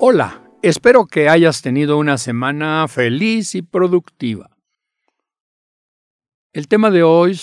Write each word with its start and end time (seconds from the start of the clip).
Hola, 0.00 0.48
espero 0.62 1.06
que 1.06 1.28
hayas 1.28 1.60
tenido 1.60 1.98
una 1.98 2.18
semana 2.18 2.86
feliz 2.86 3.56
y 3.56 3.62
productiva. 3.62 4.56
El 6.52 6.68
tema 6.68 6.92
de 6.92 7.02
hoy 7.02 7.36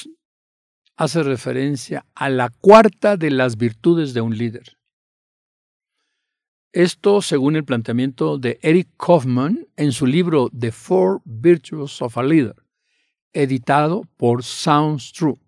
hace 0.95 1.21
referencia 1.21 2.05
a 2.15 2.29
la 2.29 2.47
cuarta 2.47 3.17
de 3.17 3.29
las 3.29 3.57
virtudes 3.57 4.13
de 4.13 4.21
un 4.21 4.37
líder. 4.37 4.77
Esto 6.71 7.21
según 7.21 7.57
el 7.57 7.65
planteamiento 7.65 8.37
de 8.37 8.57
Eric 8.61 8.87
Kaufman 8.97 9.67
en 9.75 9.91
su 9.91 10.05
libro 10.05 10.49
The 10.57 10.71
Four 10.71 11.23
Virtues 11.25 12.01
of 12.01 12.17
a 12.17 12.23
Leader, 12.23 12.55
editado 13.33 14.03
por 14.15 14.45
Sounds 14.45 15.11
True. 15.11 15.41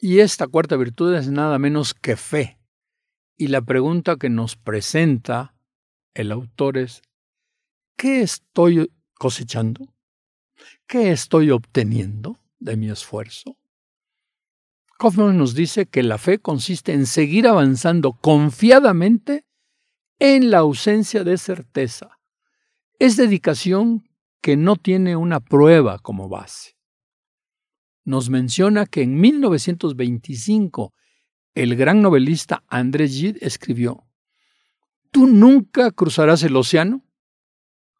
Y 0.00 0.18
esta 0.18 0.48
cuarta 0.48 0.76
virtud 0.76 1.14
es 1.14 1.30
nada 1.30 1.60
menos 1.60 1.94
que 1.94 2.16
fe. 2.16 2.58
Y 3.36 3.46
la 3.46 3.62
pregunta 3.62 4.16
que 4.16 4.28
nos 4.30 4.56
presenta 4.56 5.54
el 6.14 6.32
autor 6.32 6.78
es, 6.78 7.02
¿qué 7.96 8.22
estoy 8.22 8.90
cosechando? 9.14 9.94
¿Qué 10.86 11.10
estoy 11.10 11.50
obteniendo 11.50 12.38
de 12.58 12.76
mi 12.76 12.90
esfuerzo? 12.90 13.56
Kaufman 14.98 15.38
nos 15.38 15.54
dice 15.54 15.86
que 15.86 16.02
la 16.02 16.18
fe 16.18 16.38
consiste 16.38 16.92
en 16.92 17.06
seguir 17.06 17.46
avanzando 17.46 18.12
confiadamente 18.12 19.46
en 20.18 20.50
la 20.50 20.58
ausencia 20.58 21.24
de 21.24 21.38
certeza. 21.38 22.18
Es 22.98 23.16
dedicación 23.16 24.10
que 24.42 24.56
no 24.56 24.76
tiene 24.76 25.16
una 25.16 25.40
prueba 25.40 25.98
como 25.98 26.28
base. 26.28 26.76
Nos 28.04 28.28
menciona 28.28 28.84
que 28.84 29.02
en 29.02 29.18
1925 29.18 30.92
el 31.54 31.76
gran 31.76 32.02
novelista 32.02 32.62
André 32.68 33.08
Gide 33.08 33.38
escribió, 33.40 34.06
Tú 35.10 35.26
nunca 35.26 35.90
cruzarás 35.90 36.42
el 36.44 36.56
océano 36.56 37.02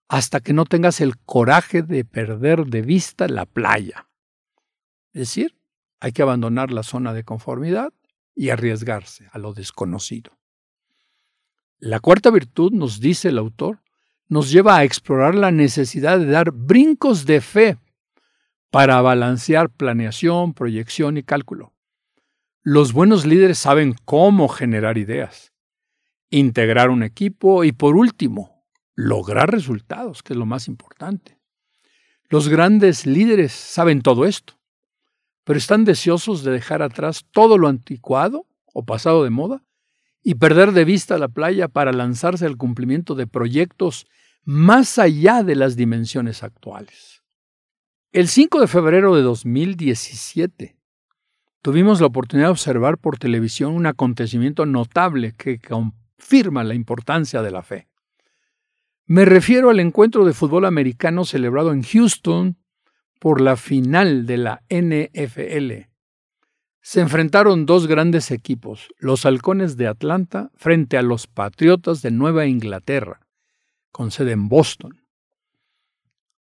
hasta 0.09 0.41
que 0.41 0.53
no 0.53 0.65
tengas 0.65 1.01
el 1.01 1.19
coraje 1.19 1.83
de 1.83 2.05
perder 2.05 2.67
de 2.67 2.83
vista 2.83 3.29
la 3.29 3.47
playa. 3.47 4.09
Es 5.13 5.21
decir, 5.21 5.57
hay 5.99 6.13
que 6.13 6.23
abandonar 6.23 6.73
la 6.73 6.83
zona 6.83 7.13
de 7.13 7.25
conformidad 7.25 7.93
y 8.35 8.51
arriesgarse 8.51 9.29
a 9.33 9.39
lo 9.39 9.53
desconocido. 9.53 10.39
La 11.79 11.99
cuarta 11.99 12.31
virtud, 12.31 12.73
nos 12.73 13.01
dice 13.01 13.29
el 13.29 13.39
autor, 13.39 13.83
nos 14.29 14.51
lleva 14.51 14.77
a 14.77 14.85
explorar 14.85 15.35
la 15.35 15.51
necesidad 15.51 16.19
de 16.19 16.27
dar 16.27 16.53
brincos 16.53 17.27
de 17.27 17.41
fe 17.41 17.79
para 18.71 19.01
balancear 19.03 19.69
planeación, 19.69 20.55
proyección 20.55 21.17
y 21.17 21.25
cálculo. 21.25 21.73
Los 22.63 22.93
buenos 22.93 23.27
líderes 23.27 23.59
saben 23.59 23.97
cómo 24.05 24.49
generar 24.49 24.97
ideas 24.97 25.50
integrar 26.31 26.91
un 26.91 27.03
equipo 27.03 27.65
y 27.65 27.73
por 27.73 27.97
último, 27.97 28.65
lograr 28.95 29.51
resultados, 29.51 30.23
que 30.23 30.33
es 30.33 30.39
lo 30.39 30.47
más 30.47 30.69
importante. 30.69 31.39
Los 32.29 32.49
grandes 32.49 33.07
líderes 33.07 33.53
saben 33.53 34.03
todo 34.03 34.25
esto, 34.25 34.55
pero 35.45 35.59
están 35.59 35.85
deseosos 35.85 36.45
de 36.45 36.53
dejar 36.53 36.83
atrás 36.83 37.27
todo 37.33 37.59
lo 37.59 37.67
anticuado 37.67 38.47
o 38.73 38.85
pasado 38.85 39.25
de 39.25 39.31
moda 39.31 39.65
y 40.23 40.35
perder 40.37 40.73
de 40.73 40.85
vista 40.85 41.19
la 41.19 41.29
playa 41.29 41.67
para 41.67 41.93
lanzarse 41.93 42.47
al 42.47 42.57
cumplimiento 42.57 43.15
de 43.15 43.27
proyectos 43.27 44.07
más 44.45 44.99
allá 44.99 45.43
de 45.43 45.57
las 45.57 45.77
dimensiones 45.77 46.43
actuales. 46.43 47.23
El 48.13 48.29
5 48.29 48.61
de 48.61 48.67
febrero 48.67 49.15
de 49.15 49.23
2017 49.23 50.77
tuvimos 51.63 52.01
la 52.01 52.07
oportunidad 52.07 52.49
de 52.49 52.53
observar 52.53 52.99
por 52.99 53.19
televisión 53.19 53.73
un 53.73 53.87
acontecimiento 53.87 54.67
notable 54.67 55.35
que 55.37 55.59
firma 56.21 56.63
la 56.63 56.75
importancia 56.75 57.43
de 57.43 57.51
la 57.51 57.63
fe. 57.63 57.89
Me 59.07 59.25
refiero 59.25 59.71
al 59.71 59.81
encuentro 59.81 60.25
de 60.25 60.33
fútbol 60.33 60.65
americano 60.65 61.25
celebrado 61.25 61.73
en 61.73 61.83
Houston 61.83 62.59
por 63.19 63.41
la 63.41 63.57
final 63.57 64.25
de 64.25 64.37
la 64.37 64.63
NFL. 64.71 65.89
Se 66.81 67.01
enfrentaron 67.01 67.67
dos 67.67 67.89
grandes 67.89 68.31
equipos, 68.31 68.89
los 68.99 69.27
Halcones 69.27 69.77
de 69.77 69.89
Atlanta 69.89 70.51
frente 70.55 70.97
a 70.97 71.03
los 71.03 71.27
Patriotas 71.27 72.03
de 72.03 72.13
Nueva 72.13 72.47
Inglaterra, 72.47 73.27
con 73.91 74.13
sede 74.13 74.33
en 74.33 74.49
Boston. 74.49 75.03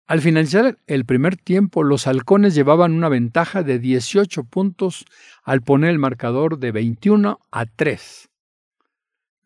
Al 0.08 0.20
finalizar 0.20 0.78
el 0.86 1.04
primer 1.04 1.36
tiempo, 1.36 1.82
los 1.82 2.06
halcones 2.06 2.54
llevaban 2.54 2.92
una 2.92 3.08
ventaja 3.08 3.62
de 3.62 3.80
18 3.80 4.44
puntos 4.44 5.04
al 5.42 5.62
poner 5.62 5.90
el 5.90 5.98
marcador 5.98 6.58
de 6.58 6.70
21 6.70 7.40
a 7.50 7.66
3 7.66 8.28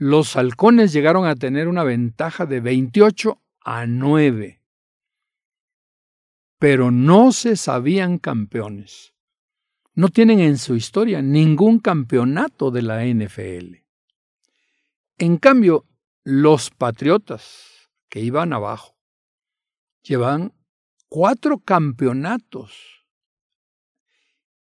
los 0.00 0.34
halcones 0.34 0.94
llegaron 0.94 1.26
a 1.26 1.36
tener 1.36 1.68
una 1.68 1.84
ventaja 1.84 2.46
de 2.46 2.60
28 2.60 3.38
a 3.60 3.84
9, 3.84 4.62
pero 6.58 6.90
no 6.90 7.32
se 7.32 7.54
sabían 7.54 8.16
campeones. 8.16 9.12
No 9.92 10.08
tienen 10.08 10.40
en 10.40 10.56
su 10.56 10.74
historia 10.74 11.20
ningún 11.20 11.80
campeonato 11.80 12.70
de 12.70 12.80
la 12.80 13.04
NFL. 13.04 13.84
En 15.18 15.36
cambio, 15.36 15.84
los 16.24 16.70
Patriotas, 16.70 17.90
que 18.08 18.20
iban 18.20 18.54
abajo, 18.54 18.96
llevan 20.02 20.54
cuatro 21.10 21.58
campeonatos. 21.58 23.04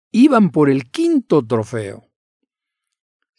Iban 0.09 0.49
por 0.49 0.71
el 0.71 0.89
quinto 0.89 1.45
trofeo. 1.45 2.06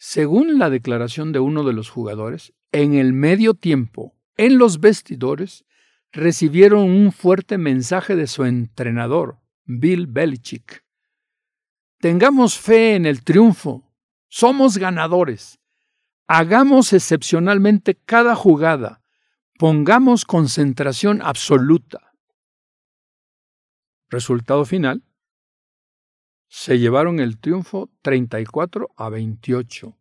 Según 0.01 0.59
la 0.59 0.69
declaración 0.69 1.33
de 1.33 1.39
uno 1.39 1.65
de 1.65 1.73
los 1.73 1.89
jugadores, 1.89 2.53
en 2.71 2.93
el 2.93 3.11
medio 3.11 3.53
tiempo, 3.53 4.15
en 4.37 4.57
los 4.57 4.79
vestidores, 4.79 5.65
recibieron 6.13 6.89
un 6.89 7.11
fuerte 7.11 7.57
mensaje 7.57 8.15
de 8.15 8.25
su 8.25 8.45
entrenador, 8.45 9.41
Bill 9.65 10.07
Belichick. 10.07 10.85
Tengamos 11.99 12.57
fe 12.57 12.95
en 12.95 13.05
el 13.05 13.25
triunfo. 13.25 13.91
Somos 14.29 14.77
ganadores. 14.77 15.59
Hagamos 16.27 16.93
excepcionalmente 16.93 17.95
cada 17.95 18.37
jugada. 18.37 19.01
Pongamos 19.57 20.23
concentración 20.23 21.21
absoluta. 21.21 22.13
Resultado 24.09 24.63
final, 24.63 25.03
se 26.49 26.79
llevaron 26.79 27.19
el 27.19 27.37
triunfo 27.37 27.91
34 28.01 28.89
a 28.97 29.09
28. 29.09 29.95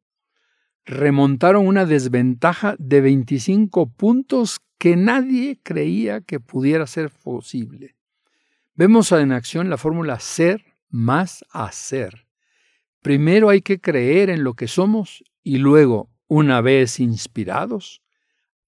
Remontaron 0.86 1.66
una 1.66 1.84
desventaja 1.84 2.74
de 2.78 3.02
25 3.02 3.90
puntos 3.90 4.58
que 4.78 4.96
nadie 4.96 5.60
creía 5.62 6.22
que 6.22 6.40
pudiera 6.40 6.86
ser 6.86 7.10
posible. 7.10 7.96
Vemos 8.74 9.12
en 9.12 9.32
acción 9.32 9.68
la 9.68 9.76
fórmula 9.76 10.18
ser 10.20 10.64
más 10.88 11.44
hacer. 11.50 12.26
Primero 13.02 13.50
hay 13.50 13.60
que 13.60 13.80
creer 13.80 14.30
en 14.30 14.42
lo 14.42 14.54
que 14.54 14.68
somos 14.68 15.22
y 15.42 15.58
luego, 15.58 16.10
una 16.28 16.62
vez 16.62 16.98
inspirados, 16.98 18.02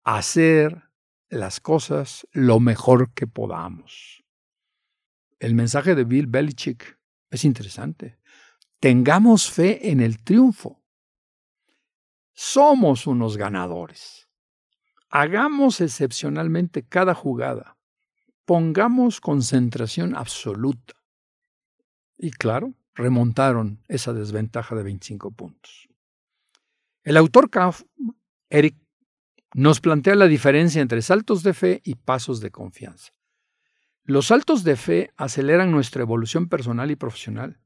hacer 0.05 0.83
las 1.31 1.61
cosas 1.61 2.27
lo 2.33 2.61
mejor 2.61 3.15
que 3.15 3.27
podamos. 3.27 4.23
El 5.39 5.55
mensaje 5.55 5.95
de 5.95 6.05
Bill 6.05 6.27
Belichick 6.27 7.00
es 7.31 7.45
interesante. 7.45 8.19
Tengamos 8.81 9.51
fe 9.51 9.91
en 9.91 10.01
el 10.01 10.23
triunfo. 10.23 10.83
Somos 12.33 13.07
unos 13.07 13.37
ganadores. 13.37 14.29
Hagamos 15.11 15.81
excepcionalmente 15.81 16.85
cada 16.87 17.15
jugada. 17.15 17.77
Pongamos 18.45 19.21
concentración 19.21 20.17
absoluta. 20.17 20.95
Y 22.17 22.31
claro, 22.31 22.75
remontaron 22.95 23.83
esa 23.89 24.13
desventaja 24.13 24.75
de 24.75 24.83
25 24.83 25.31
puntos. 25.33 25.89
El 27.03 27.17
autor 27.17 27.51
Eric, 28.51 28.77
nos 29.55 29.81
plantea 29.81 30.15
la 30.15 30.27
diferencia 30.27 30.83
entre 30.83 31.03
saltos 31.03 31.43
de 31.43 31.55
fe 31.55 31.81
y 31.85 31.95
pasos 31.97 32.41
de 32.41 32.51
confianza. 32.51 33.13
Los 34.05 34.27
saltos 34.27 34.65
de 34.65 34.77
fe 34.77 35.11
aceleran 35.17 35.71
nuestra 35.71 36.03
evolución 36.03 36.49
personal 36.49 36.91
y 36.91 36.97
profesional. 36.97 37.61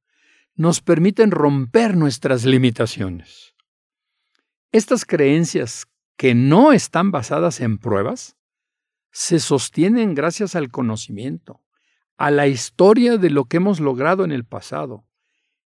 Nos 0.55 0.81
permiten 0.81 1.31
romper 1.31 1.97
nuestras 1.97 2.45
limitaciones. 2.45 3.55
Estas 4.73 5.05
creencias 5.05 5.87
que 6.17 6.35
no 6.35 6.73
están 6.73 7.11
basadas 7.11 7.61
en 7.61 7.79
pruebas 7.79 8.37
se 9.11 9.39
sostienen 9.39 10.15
gracias 10.15 10.57
al 10.57 10.71
conocimiento, 10.71 11.63
a 12.17 12.31
la 12.31 12.49
historia 12.49 13.17
de 13.17 13.31
lo 13.31 13.45
que 13.45 13.59
hemos 13.59 13.81
logrado 13.81 14.25
en 14.25 14.33
el 14.33 14.45
pasado, 14.45 15.07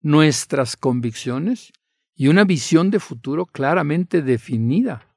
nuestras 0.01 0.75
convicciones 0.77 1.71
y 2.15 2.27
una 2.27 2.43
visión 2.43 2.91
de 2.91 2.99
futuro 2.99 3.45
claramente 3.45 4.21
definida. 4.21 5.07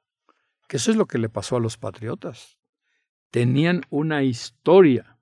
Que 0.67 0.77
eso 0.77 0.91
es 0.91 0.97
lo 0.97 1.07
que 1.07 1.17
le 1.17 1.29
pasó 1.29 1.55
a 1.55 1.59
los 1.59 1.77
patriotas. 1.77 2.59
Tenían 3.31 3.81
una 3.89 4.23
historia 4.23 5.18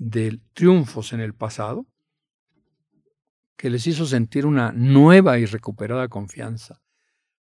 de 0.00 0.40
triunfos 0.54 1.12
en 1.12 1.20
el 1.20 1.34
pasado 1.34 1.86
que 3.58 3.68
les 3.68 3.86
hizo 3.86 4.06
sentir 4.06 4.46
una 4.46 4.72
nueva 4.72 5.38
y 5.38 5.44
recuperada 5.44 6.08
confianza 6.08 6.80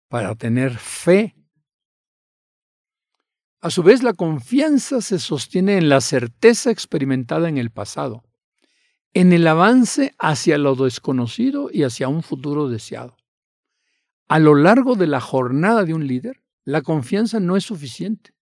para 0.09 0.35
tener 0.35 0.77
fe 0.77 1.37
A 3.61 3.71
su 3.71 3.85
vez, 3.85 4.03
la 4.03 4.13
confianza 4.13 5.01
se 5.01 5.21
sostiene 5.21 5.79
en 5.79 5.89
la 5.89 6.01
certeza 6.01 6.73
experimentada 6.73 7.49
en 7.49 7.59
el 7.59 7.71
pasado, 7.71 8.25
en 9.15 9.33
el 9.33 9.47
avance 9.47 10.15
hacia 10.19 10.59
lo 10.59 10.75
desconocido 10.75 11.69
y 11.73 11.85
hacia 11.85 12.09
un 12.09 12.25
futuro 12.25 12.69
deseado. 12.69 13.17
A 14.27 14.41
lo 14.41 14.57
largo 14.57 14.97
de 14.97 15.07
la 15.07 15.21
jornada 15.21 15.85
de 15.85 15.95
un 15.95 16.09
líder, 16.09 16.43
la 16.65 16.83
confianza 16.83 17.39
no 17.39 17.57
es 17.57 17.65
suficiente. 17.65 18.33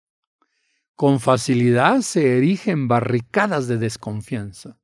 Con 0.96 1.20
facilidad 1.20 2.00
se 2.00 2.38
erigen 2.38 2.88
barricadas 2.88 3.68
de 3.68 3.76
desconfianza. 3.76 4.80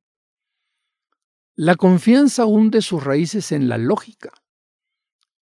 La 1.55 1.75
confianza 1.75 2.45
hunde 2.45 2.83
sus 2.83 3.03
raíces 3.03 3.51
en 3.51 3.67
la 3.67 3.79
lógica. 3.79 4.31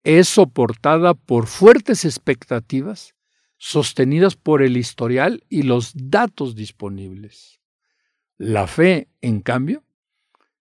Es 0.02 0.28
soportada 0.28 1.12
por 1.12 1.46
fuertes 1.46 2.06
expectativas 2.06 3.14
sostenidas 3.58 4.36
por 4.36 4.62
el 4.62 4.76
historial 4.76 5.44
y 5.48 5.62
los 5.62 5.92
datos 5.94 6.54
disponibles. 6.54 7.60
La 8.38 8.66
fe, 8.66 9.08
en 9.20 9.40
cambio, 9.40 9.84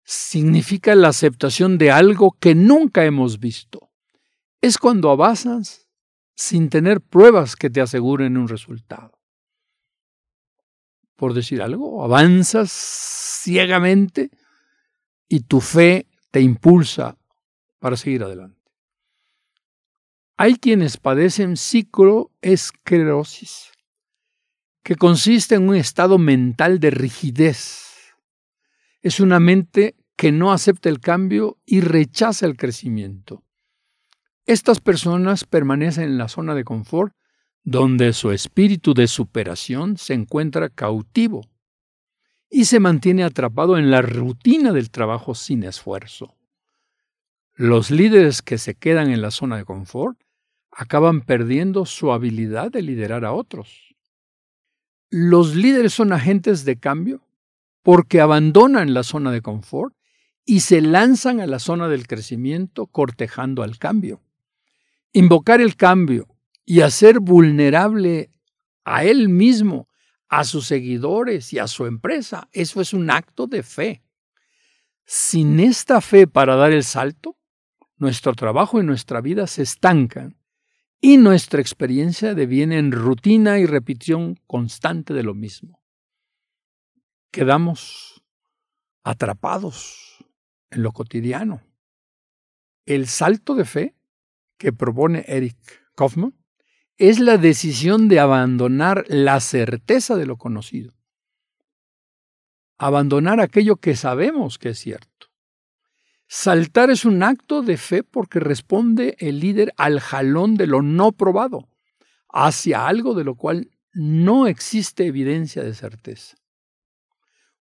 significa 0.04 0.96
la 0.96 1.10
aceptación 1.10 1.78
de 1.78 1.92
algo 1.92 2.36
que 2.40 2.54
nunca 2.54 3.06
hemos 3.06 3.40
visto. 3.40 3.92
Es 4.62 4.78
cuando 4.80 5.12
avanzas 5.12 5.88
sin 6.36 6.70
tener 6.70 7.02
pruebas 7.02 7.56
que 7.56 7.70
te 7.70 7.82
aseguren 7.82 8.36
un 8.38 8.48
resultado. 8.48 9.16
Por 11.16 11.34
decir 11.34 11.62
algo, 11.62 12.04
avanzas 12.04 12.72
ciegamente 12.72 14.32
y 15.28 15.42
tu 15.42 15.62
fe 15.62 16.08
te 16.32 16.42
impulsa 16.42 17.18
para 17.80 17.96
seguir 17.96 18.24
adelante. 18.24 18.56
Hay 20.38 20.56
quienes 20.56 20.98
padecen 20.98 21.56
cicloesclerosis, 21.56 23.72
que 24.84 24.96
consiste 24.96 25.56
en 25.56 25.70
un 25.70 25.76
estado 25.76 26.18
mental 26.18 26.80
de 26.80 26.92
rigidez. 26.92 28.14
Es 29.02 29.22
una 29.22 29.40
mente 29.40 29.96
que 30.18 30.34
no 30.34 30.52
acepta 30.52 30.90
el 30.90 31.00
cambio 31.00 31.58
y 31.66 31.82
rechaza 31.82 32.46
el 32.46 32.58
crecimiento. 32.58 33.44
Estas 34.46 34.82
personas 34.82 35.46
permanecen 35.46 36.04
en 36.04 36.18
la 36.18 36.28
zona 36.28 36.54
de 36.54 36.66
confort 36.66 37.16
donde 37.66 38.14
su 38.14 38.32
espíritu 38.32 38.94
de 38.94 39.08
superación 39.08 39.98
se 39.98 40.14
encuentra 40.14 40.70
cautivo 40.70 41.50
y 42.48 42.66
se 42.66 42.80
mantiene 42.80 43.24
atrapado 43.24 43.80
en 43.80 43.90
la 43.90 44.04
rutina 44.04 44.72
del 44.72 44.92
trabajo 44.92 45.34
sin 45.34 45.64
esfuerzo. 45.64 46.36
Los 47.56 47.90
líderes 47.90 48.44
que 48.44 48.60
se 48.60 48.76
quedan 48.76 49.10
en 49.10 49.22
la 49.24 49.32
zona 49.32 49.58
de 49.58 49.66
confort 49.66 50.22
acaban 50.72 51.22
perdiendo 51.22 51.88
su 51.88 52.12
habilidad 52.12 52.72
de 52.72 52.84
liderar 52.84 53.26
a 53.26 53.34
otros. 53.34 53.96
Los 55.10 55.56
líderes 55.56 55.94
son 55.94 56.14
agentes 56.14 56.66
de 56.66 56.78
cambio 56.78 57.28
porque 57.82 58.22
abandonan 58.22 58.94
la 58.94 59.02
zona 59.02 59.32
de 59.32 59.42
confort 59.42 59.96
y 60.46 60.60
se 60.60 60.82
lanzan 60.82 61.40
a 61.40 61.48
la 61.48 61.58
zona 61.58 61.88
del 61.88 62.06
crecimiento 62.06 62.86
cortejando 62.86 63.64
al 63.64 63.80
cambio. 63.80 64.22
Invocar 65.14 65.62
el 65.62 65.76
cambio 65.76 66.35
y 66.66 66.82
hacer 66.82 67.20
vulnerable 67.20 68.32
a 68.84 69.04
él 69.04 69.30
mismo, 69.30 69.88
a 70.28 70.44
sus 70.44 70.66
seguidores 70.66 71.54
y 71.54 71.60
a 71.60 71.68
su 71.68 71.86
empresa, 71.86 72.50
eso 72.52 72.82
es 72.82 72.94
un 72.94 73.10
acto 73.10 73.48
de 73.48 73.64
fe. 73.64 74.04
Sin 75.06 75.60
esta 75.60 76.02
fe 76.02 76.28
para 76.28 76.56
dar 76.56 76.72
el 76.72 76.84
salto, 76.84 77.38
nuestro 77.98 78.34
trabajo 78.34 78.82
y 78.82 78.84
nuestra 78.84 79.22
vida 79.22 79.48
se 79.48 79.62
estancan 79.62 80.38
y 81.00 81.18
nuestra 81.18 81.62
experiencia 81.62 82.34
deviene 82.34 82.80
en 82.80 82.92
rutina 82.92 83.60
y 83.60 83.66
repetición 83.68 84.40
constante 84.48 85.14
de 85.14 85.24
lo 85.24 85.36
mismo. 85.36 85.82
Quedamos 87.32 88.24
atrapados 89.04 90.26
en 90.72 90.82
lo 90.82 90.92
cotidiano. 90.92 91.62
El 92.86 93.08
salto 93.08 93.54
de 93.56 93.66
fe 93.66 93.96
que 94.58 94.74
propone 94.74 95.26
Eric 95.28 95.58
Kaufman 95.96 96.34
es 96.98 97.20
la 97.20 97.38
decisión 97.38 98.08
de 98.08 98.20
abandonar 98.20 99.06
la 99.08 99.40
certeza 99.40 100.16
de 100.16 100.26
lo 100.26 100.38
conocido. 100.38 100.94
Abandonar 102.78 103.40
aquello 103.40 103.78
que 103.78 103.96
sabemos 103.96 104.58
que 104.58 104.70
es 104.70 104.80
cierto 104.80 105.16
Saltar 106.28 106.90
es 106.90 107.06
un 107.06 107.22
acto 107.22 107.62
de 107.62 107.78
fe 107.78 108.04
porque 108.04 108.40
responde 108.40 109.16
el 109.20 109.40
líder 109.40 109.74
al 109.78 110.00
jalón 110.00 110.56
de 110.56 110.68
lo 110.68 110.82
no 110.82 111.12
probado, 111.12 111.70
hacia 112.30 112.88
algo 112.88 113.14
de 113.14 113.24
lo 113.24 113.36
cual 113.36 113.70
no 113.94 114.48
existe 114.48 115.06
evidencia 115.06 115.64
de 115.64 115.76
certeza. 115.76 116.38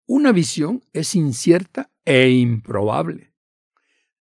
Una 0.07 0.33
visión 0.33 0.83
es 0.93 1.15
incierta 1.15 1.91
e 2.05 2.31
improbable. 2.31 3.33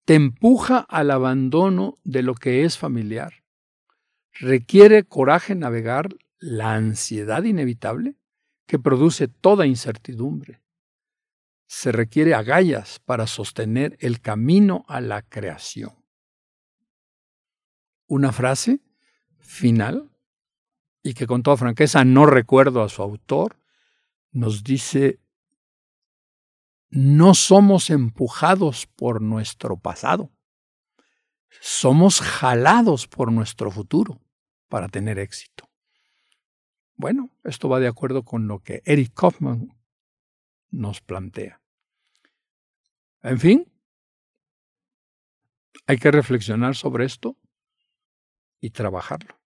Te 0.04 0.14
empuja 0.14 0.78
al 0.78 1.10
abandono 1.10 1.98
de 2.04 2.22
lo 2.22 2.34
que 2.34 2.64
es 2.64 2.78
familiar. 2.78 3.44
Requiere 4.40 5.02
coraje 5.02 5.56
navegar 5.56 6.08
la 6.38 6.74
ansiedad 6.74 7.42
inevitable 7.42 8.14
que 8.66 8.78
produce 8.78 9.26
toda 9.26 9.66
incertidumbre 9.66 10.62
se 11.66 11.90
requiere 11.90 12.34
agallas 12.34 13.00
para 13.00 13.26
sostener 13.26 13.98
el 14.00 14.20
camino 14.20 14.84
a 14.88 15.00
la 15.00 15.22
creación. 15.22 16.04
Una 18.06 18.32
frase 18.32 18.80
final, 19.38 20.10
y 21.02 21.14
que 21.14 21.26
con 21.26 21.42
toda 21.42 21.56
franqueza 21.56 22.04
no 22.04 22.24
recuerdo 22.24 22.82
a 22.82 22.88
su 22.88 23.02
autor, 23.02 23.58
nos 24.30 24.62
dice, 24.62 25.20
no 26.90 27.34
somos 27.34 27.90
empujados 27.90 28.86
por 28.86 29.20
nuestro 29.20 29.78
pasado, 29.78 30.32
somos 31.60 32.20
jalados 32.20 33.08
por 33.08 33.32
nuestro 33.32 33.70
futuro 33.70 34.20
para 34.68 34.88
tener 34.88 35.18
éxito. 35.18 35.68
Bueno, 36.96 37.30
esto 37.44 37.68
va 37.68 37.80
de 37.80 37.86
acuerdo 37.86 38.24
con 38.24 38.48
lo 38.48 38.60
que 38.60 38.82
Eric 38.84 39.14
Kaufman 39.14 39.74
nos 40.70 41.00
plantea. 41.00 41.60
En 43.22 43.38
fin, 43.38 43.72
hay 45.86 45.96
que 45.96 46.10
reflexionar 46.10 46.74
sobre 46.74 47.04
esto 47.04 47.36
y 48.60 48.70
trabajarlo. 48.70 49.38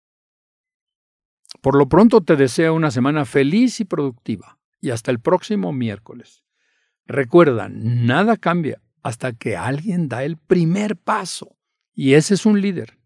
Por 1.62 1.78
lo 1.78 1.90
pronto 1.90 2.22
te 2.22 2.36
deseo 2.36 2.74
una 2.74 2.92
semana 2.92 3.26
feliz 3.26 3.80
y 3.80 3.86
productiva 3.86 4.58
y 4.80 4.92
hasta 4.92 5.12
el 5.12 5.20
próximo 5.20 5.74
miércoles. 5.74 6.44
Recuerda, 7.06 7.70
nada 7.70 8.38
cambia 8.38 8.82
hasta 9.04 9.34
que 9.34 9.58
alguien 9.58 10.08
da 10.08 10.24
el 10.24 10.38
primer 10.38 10.96
paso 10.96 11.58
y 11.94 12.14
ese 12.14 12.36
es 12.36 12.46
un 12.46 12.62
líder. 12.62 12.98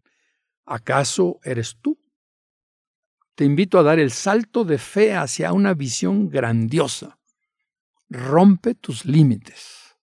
¿Acaso 0.64 1.40
eres 1.42 1.76
tú? 1.80 1.98
Te 3.36 3.44
invito 3.44 3.78
a 3.78 3.82
dar 3.82 3.98
el 3.98 4.10
salto 4.10 4.64
de 4.64 4.78
fe 4.78 5.14
hacia 5.14 5.52
una 5.52 5.74
visión 5.74 6.30
grandiosa 6.30 7.18
rompe 8.08 8.74
tus 8.74 9.04
límites. 9.04 9.96